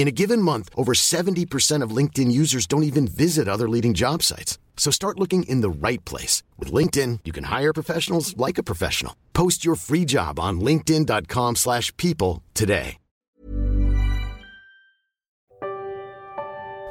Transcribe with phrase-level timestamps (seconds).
[0.00, 4.24] In a given month, over 70% of LinkedIn users don't even visit other leading job
[4.24, 4.56] sites.
[4.80, 6.40] So start looking in the right place.
[6.56, 9.12] With LinkedIn, you can hire professionals like a professional.
[9.36, 12.96] Post your free job on linkedin.com slash people today.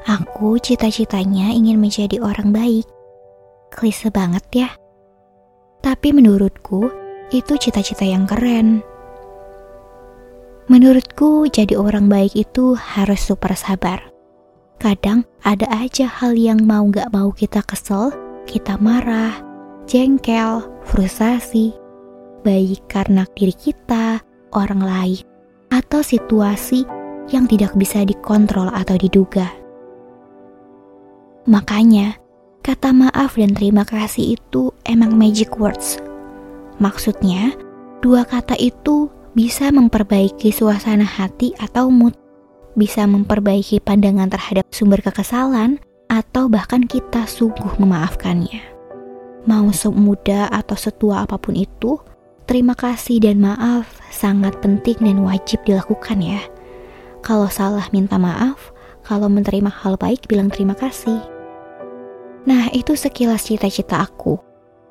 [0.06, 2.86] Aku cita-citanya ingin menjadi orang baik.
[3.74, 4.70] Klise banget ya.
[5.82, 6.94] Tapi menurutku,
[7.34, 8.86] itu cita-cita yang keren.
[10.70, 14.06] Menurutku, jadi orang baik itu harus super sabar.
[14.78, 18.14] Kadang ada aja hal yang mau gak mau kita kesel,
[18.46, 19.34] kita marah,
[19.90, 21.74] jengkel, frustasi,
[22.46, 24.22] baik karena diri kita,
[24.54, 25.26] orang lain,
[25.74, 26.86] atau situasi
[27.34, 29.50] yang tidak bisa dikontrol atau diduga.
[31.50, 32.14] Makanya,
[32.62, 35.98] kata maaf dan terima kasih itu emang magic words.
[36.78, 37.58] Maksudnya,
[38.06, 39.10] dua kata itu
[39.40, 42.12] bisa memperbaiki suasana hati atau mood,
[42.76, 45.80] bisa memperbaiki pandangan terhadap sumber kekesalan,
[46.12, 48.60] atau bahkan kita sungguh memaafkannya.
[49.48, 51.96] Mau semuda atau setua apa pun itu,
[52.52, 56.44] terima kasih dan maaf sangat penting dan wajib dilakukan ya.
[57.24, 58.76] Kalau salah minta maaf,
[59.08, 61.16] kalau menerima hal baik bilang terima kasih.
[62.44, 64.36] Nah, itu sekilas cita-cita aku.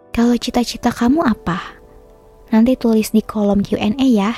[0.08, 1.77] Kalau cita-cita kamu apa?
[2.50, 4.32] Nanti tulis di kolom Q&A ya.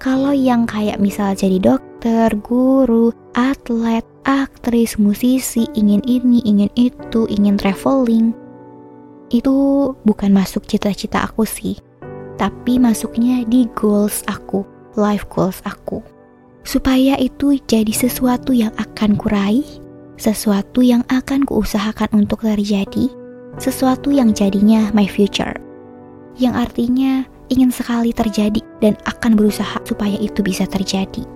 [0.00, 7.60] Kalau yang kayak misal jadi dokter, guru, atlet, aktris, musisi, ingin ini, ingin itu, ingin
[7.60, 8.32] traveling,
[9.28, 9.56] itu
[10.08, 11.76] bukan masuk cita-cita aku sih.
[12.40, 14.64] Tapi masuknya di goals aku,
[14.96, 16.00] life goals aku.
[16.64, 19.64] Supaya itu jadi sesuatu yang akan kuraih
[20.20, 23.08] sesuatu yang akan kuusahakan untuk terjadi,
[23.56, 25.56] sesuatu yang jadinya my future.
[26.40, 31.28] Yang artinya ingin sekali terjadi dan akan berusaha supaya itu bisa terjadi.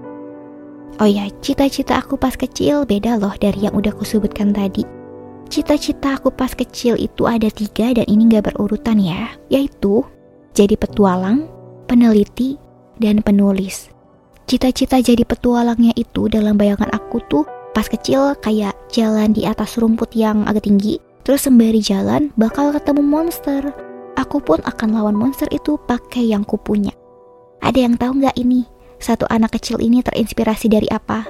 [1.03, 4.87] Oh ya, cita-cita aku pas kecil beda loh dari yang udah kusebutkan tadi.
[5.53, 10.01] Cita-cita aku pas kecil itu ada tiga dan ini gak berurutan ya, yaitu
[10.57, 11.51] jadi petualang,
[11.85, 12.57] peneliti,
[12.97, 13.93] dan penulis.
[14.49, 17.45] Cita-cita jadi petualangnya itu dalam bayangan aku tuh
[17.75, 23.03] pas kecil kayak jalan di atas rumput yang agak tinggi, terus sembari jalan bakal ketemu
[23.03, 23.63] monster.
[24.15, 26.95] Aku pun akan lawan monster itu pakai yang kupunya.
[27.59, 28.63] Ada yang tahu nggak ini?
[29.03, 31.27] Satu anak kecil ini terinspirasi dari apa?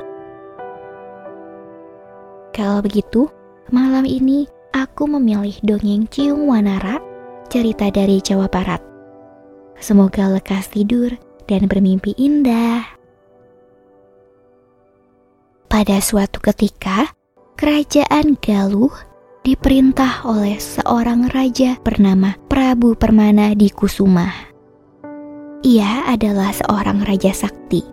[2.54, 3.26] Kalau begitu,
[3.74, 7.02] malam ini aku memilih dongeng Cium Wanara,
[7.50, 8.78] cerita dari Jawa Barat.
[9.80, 11.10] Semoga lekas tidur
[11.50, 12.84] dan bermimpi indah.
[15.66, 17.10] Pada suatu ketika,
[17.58, 18.94] kerajaan Galuh
[19.44, 24.32] diperintah oleh seorang raja bernama Prabu Permana di Kusuma.
[25.60, 27.84] Ia adalah seorang raja sakti.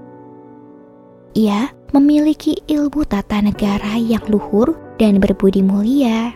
[1.35, 6.31] Ia memiliki ilmu tata negara yang luhur dan berbudi mulia.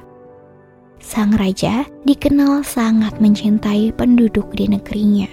[1.00, 5.32] Sang raja dikenal sangat mencintai penduduk di negerinya.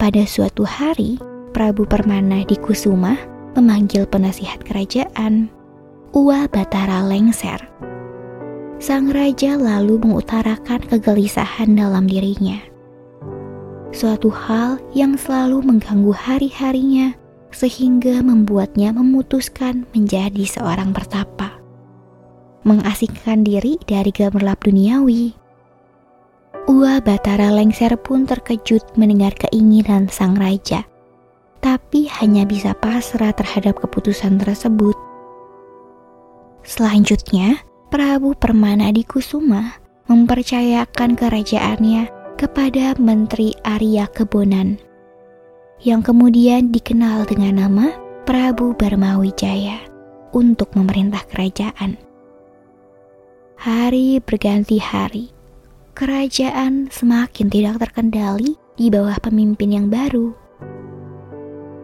[0.00, 1.20] Pada suatu hari,
[1.52, 3.12] Prabu Permana di Kusuma
[3.52, 5.52] memanggil penasihat kerajaan,
[6.16, 7.91] Ua Batara lengser.
[8.82, 12.58] Sang raja lalu mengutarakan kegelisahan dalam dirinya.
[13.94, 17.14] Suatu hal yang selalu mengganggu hari-harinya
[17.54, 21.62] sehingga membuatnya memutuskan menjadi seorang pertapa.
[22.66, 25.30] Mengasingkan diri dari gemerlap duniawi.
[26.66, 30.82] Ua Batara Lengser pun terkejut mendengar keinginan sang raja
[31.62, 34.98] tapi hanya bisa pasrah terhadap keputusan tersebut.
[36.66, 37.62] Selanjutnya,
[37.92, 39.76] Prabu Permana di Kusuma
[40.08, 42.08] mempercayakan kerajaannya
[42.40, 44.80] kepada Menteri Arya Kebonan,
[45.84, 47.92] yang kemudian dikenal dengan nama
[48.24, 49.76] Prabu Barmawijaya
[50.32, 52.00] untuk memerintah kerajaan.
[53.60, 55.28] Hari berganti hari,
[55.92, 60.32] kerajaan semakin tidak terkendali di bawah pemimpin yang baru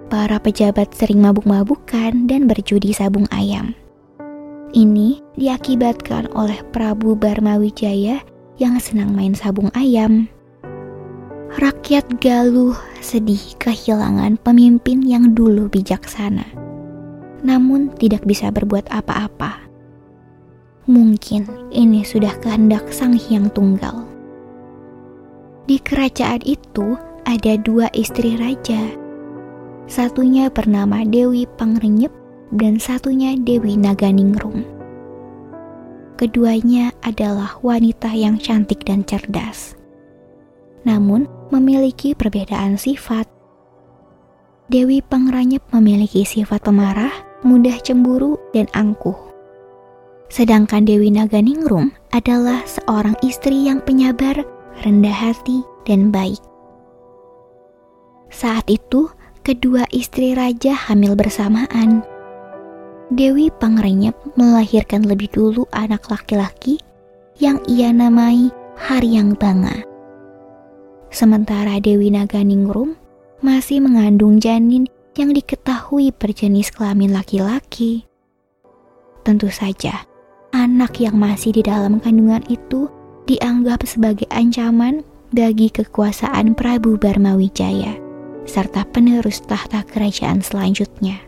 [0.08, 3.76] para pejabat sering mabuk-mabukan dan berjudi sabung ayam.
[4.68, 8.20] Ini diakibatkan oleh Prabu Barmawijaya
[8.60, 10.28] yang senang main sabung ayam.
[11.56, 16.44] Rakyat Galuh sedih kehilangan pemimpin yang dulu bijaksana,
[17.40, 19.64] namun tidak bisa berbuat apa-apa.
[20.84, 24.04] Mungkin ini sudah kehendak Sang Hyang Tunggal.
[25.64, 28.84] Di kerajaan itu ada dua istri raja.
[29.88, 32.12] Satunya bernama Dewi Pangrenyep
[32.54, 34.64] dan satunya Dewi Naganingrum.
[36.18, 39.78] Keduanya adalah wanita yang cantik dan cerdas.
[40.82, 43.30] Namun memiliki perbedaan sifat.
[44.66, 47.14] Dewi Pangranyep memiliki sifat pemarah,
[47.46, 49.16] mudah cemburu, dan angkuh.
[50.28, 54.44] Sedangkan Dewi Naganingrum adalah seorang istri yang penyabar,
[54.84, 56.42] rendah hati, dan baik.
[58.28, 59.08] Saat itu,
[59.40, 62.04] kedua istri raja hamil bersamaan.
[63.08, 66.76] Dewi Pangrenyep melahirkan lebih dulu anak laki-laki
[67.40, 69.80] yang ia namai Haryang Banga.
[71.08, 73.00] Sementara Dewi Naganingrum
[73.40, 74.84] masih mengandung janin
[75.16, 78.04] yang diketahui berjenis kelamin laki-laki.
[79.24, 80.04] Tentu saja,
[80.52, 82.92] anak yang masih di dalam kandungan itu
[83.24, 85.00] dianggap sebagai ancaman
[85.32, 87.96] bagi kekuasaan Prabu Barmawijaya
[88.48, 91.27] serta penerus tahta kerajaan selanjutnya.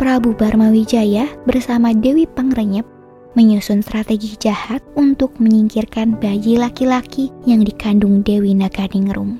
[0.00, 2.88] Prabu Barmawijaya bersama Dewi Pangrenyep
[3.36, 9.36] menyusun strategi jahat untuk menyingkirkan bayi laki-laki yang dikandung Dewi Naganingrum.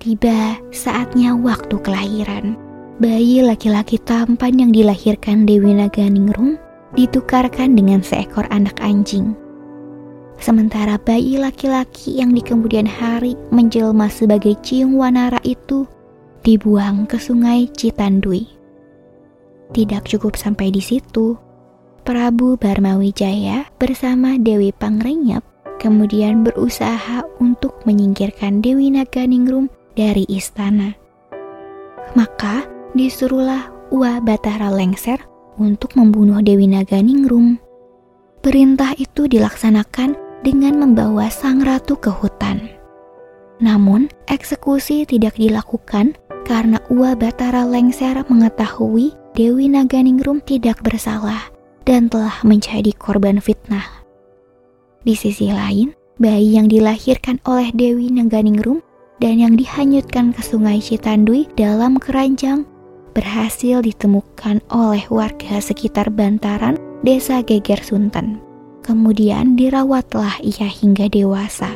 [0.00, 2.56] Tiba saatnya waktu kelahiran.
[3.04, 6.56] Bayi laki-laki tampan yang dilahirkan Dewi Naganingrum
[6.96, 9.36] ditukarkan dengan seekor anak anjing.
[10.40, 15.84] Sementara bayi laki-laki yang di kemudian hari menjelma sebagai Ciung Wanara itu
[16.48, 18.57] dibuang ke sungai Citandui.
[19.72, 21.36] Tidak cukup sampai di situ,
[22.06, 25.44] Prabu Barmawijaya bersama Dewi Pangrenyep
[25.78, 30.92] kemudian berusaha untuk menyingkirkan Dewi Naganingrum dari istana.
[32.18, 35.22] Maka disuruhlah Ua Batara Lengser
[35.56, 37.56] untuk membunuh Dewi Naganingrum.
[38.42, 42.68] Perintah itu dilaksanakan dengan membawa sang ratu ke hutan.
[43.58, 46.14] Namun, eksekusi tidak dilakukan
[46.46, 51.50] karena Ua Batara Lengser mengetahui Dewi Naganingrum tidak bersalah
[51.88, 53.84] dan telah menjadi korban fitnah.
[55.04, 58.84] Di sisi lain, bayi yang dilahirkan oleh Dewi Naganingrum
[59.18, 62.66] dan yang dihanyutkan ke sungai Citandui dalam keranjang
[63.14, 68.38] berhasil ditemukan oleh warga sekitar bantaran desa Geger Sunten.
[68.86, 71.68] Kemudian dirawatlah ia hingga dewasa.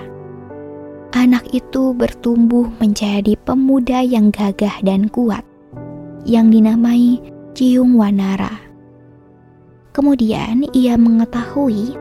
[1.12, 5.44] Anak itu bertumbuh menjadi pemuda yang gagah dan kuat,
[6.24, 7.20] yang dinamai
[7.52, 8.64] Ciung Wanara.
[9.92, 11.92] Kemudian ia mengetahui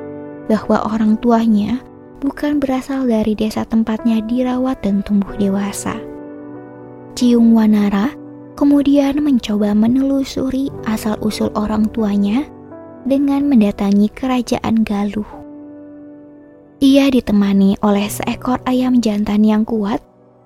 [0.47, 1.83] bahwa orang tuanya
[2.23, 5.99] bukan berasal dari desa tempatnya dirawat dan tumbuh dewasa.
[7.19, 8.15] Ciung Wanara
[8.55, 12.47] kemudian mencoba menelusuri asal-usul orang tuanya
[13.03, 15.27] dengan mendatangi kerajaan Galuh.
[16.79, 19.99] Ia ditemani oleh seekor ayam jantan yang kuat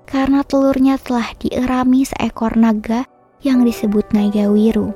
[0.09, 3.05] karena telurnya telah dierami seekor naga
[3.45, 4.89] yang disebut naga wiru.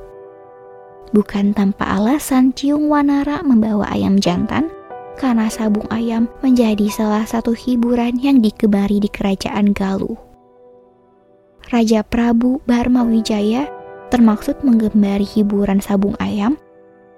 [1.13, 4.73] Bukan tanpa alasan Ciung Wanara membawa ayam jantan,
[5.21, 10.17] karena sabung ayam menjadi salah satu hiburan yang dikebari di kerajaan Galuh.
[11.69, 13.69] Raja Prabu Barmawijaya
[14.09, 16.57] termaksud menggembari hiburan sabung ayam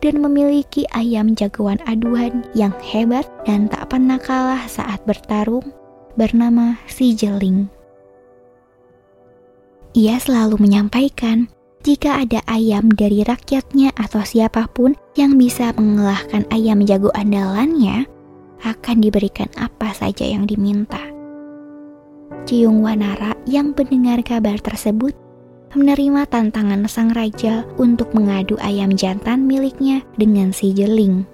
[0.04, 5.72] dan memiliki ayam jagoan aduan yang hebat dan tak pernah kalah saat bertarung
[6.20, 7.81] bernama Si Jeling.
[9.92, 11.52] Ia selalu menyampaikan
[11.84, 18.08] jika ada ayam dari rakyatnya atau siapa pun yang bisa mengalahkan ayam jago andalannya,
[18.64, 21.02] akan diberikan apa saja yang diminta.
[22.48, 25.12] Ciung Wanara yang mendengar kabar tersebut
[25.76, 31.28] menerima tantangan sang raja untuk mengadu ayam jantan miliknya dengan si Jeling.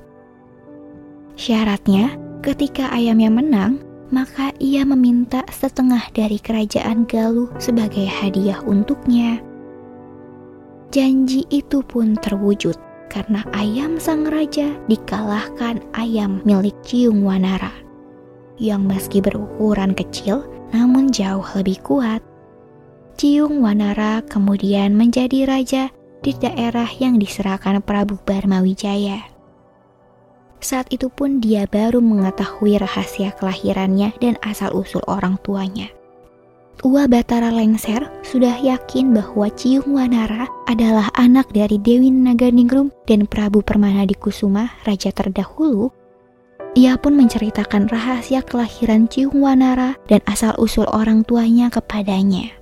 [1.38, 9.44] Syaratnya, ketika ayamnya menang, maka ia meminta setengah dari kerajaan Galuh sebagai hadiah untuknya.
[10.88, 12.80] Janji itu pun terwujud
[13.12, 17.72] karena ayam sang raja dikalahkan ayam milik Ciung Wanara
[18.58, 22.24] yang meski berukuran kecil namun jauh lebih kuat.
[23.20, 25.84] Ciung Wanara kemudian menjadi raja
[26.22, 29.37] di daerah yang diserahkan Prabu Barmawijaya.
[30.58, 35.94] Saat itu pun dia baru mengetahui rahasia kelahirannya dan asal-usul orang tuanya.
[36.86, 43.66] Ua Batara Lengser sudah yakin bahwa Ciung Wanara adalah anak dari Dewi Naganingrum dan Prabu
[43.66, 45.90] Permana di Kusuma, raja terdahulu.
[46.78, 52.54] Ia pun menceritakan rahasia kelahiran Ciung Wanara dan asal-usul orang tuanya kepadanya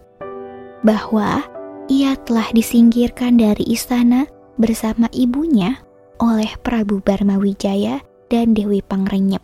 [0.86, 1.42] bahwa
[1.90, 5.85] ia telah disingkirkan dari istana bersama ibunya
[6.20, 8.00] oleh Prabu Barmawijaya
[8.32, 9.44] dan Dewi Pangrenyep.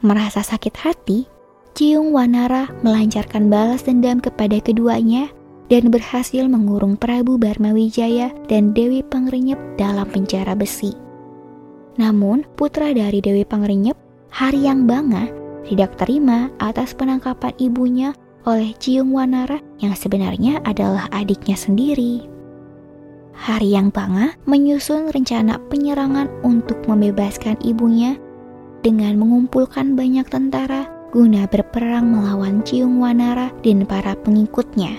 [0.00, 1.28] Merasa sakit hati,
[1.76, 5.28] Ciung Wanara melancarkan balas dendam kepada keduanya
[5.70, 10.96] dan berhasil mengurung Prabu Barmawijaya dan Dewi Pangrenyep dalam penjara besi.
[12.00, 13.94] Namun, putra dari Dewi Pangrenyep,
[14.32, 15.28] Haryang Banga,
[15.68, 18.16] tidak terima atas penangkapan ibunya
[18.48, 22.24] oleh Ciung Wanara yang sebenarnya adalah adiknya sendiri.
[23.34, 28.18] Hari yang Banga menyusun rencana penyerangan untuk membebaskan ibunya
[28.84, 34.94] dengan mengumpulkan banyak tentara guna berperang melawan Ciung Wanara dan para pengikutnya.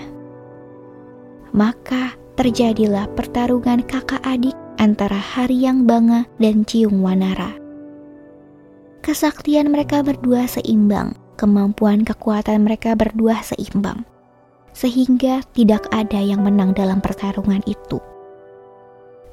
[1.52, 7.54] Maka terjadilah pertarungan kakak adik antara Haryang Banga dan Ciung Wanara.
[9.02, 14.02] Kesaktian mereka berdua seimbang kemampuan kekuatan mereka berdua seimbang,
[14.74, 18.01] sehingga tidak ada yang menang dalam pertarungan itu.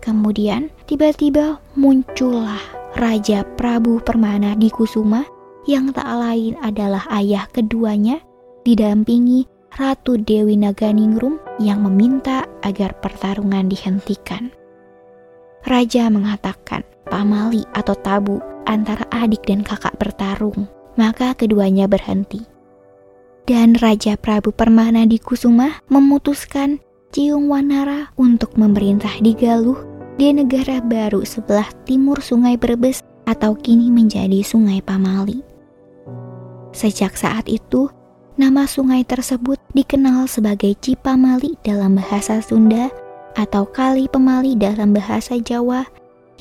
[0.10, 2.58] Kemudian tiba-tiba muncullah
[2.98, 5.22] Raja Prabu Permana di Kusuma
[5.70, 8.18] yang tak lain adalah ayah keduanya
[8.66, 9.46] didampingi
[9.78, 14.50] Ratu Dewi Naganingrum yang meminta agar pertarungan dihentikan.
[15.70, 20.66] Raja mengatakan pamali atau tabu antara adik dan kakak bertarung
[20.98, 22.50] maka keduanya berhenti.
[23.46, 26.82] Dan Raja Prabu Permana di Kusuma memutuskan
[27.13, 33.88] Ciung Wanara untuk memerintah di Galuh di negara baru sebelah timur Sungai Brebes atau kini
[33.88, 35.40] menjadi Sungai Pamali.
[36.76, 37.88] Sejak saat itu,
[38.36, 42.92] nama sungai tersebut dikenal sebagai Cipamali dalam bahasa Sunda
[43.40, 45.88] atau Kali Pemali dalam bahasa Jawa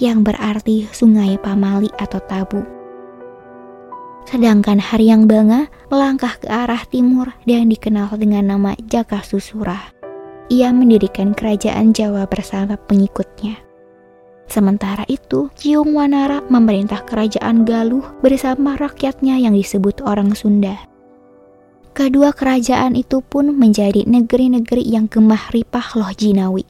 [0.02, 2.66] yang berarti Sungai Pamali atau Tabu.
[4.26, 9.94] Sedangkan Haryang Banga melangkah ke arah timur dan dikenal dengan nama Jaka Susura.
[10.50, 13.67] Ia mendirikan kerajaan Jawa bersama pengikutnya.
[14.48, 20.88] Sementara itu, Ciung Wanara memerintah kerajaan Galuh bersama rakyatnya yang disebut orang Sunda.
[21.92, 26.64] Kedua kerajaan itu pun menjadi negeri-negeri yang gemah ripah loh jinawi,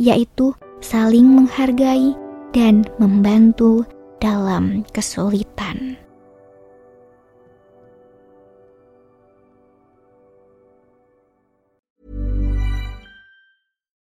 [0.00, 2.16] yaitu saling menghargai
[2.56, 3.84] dan membantu
[4.24, 6.07] dalam kesulitan.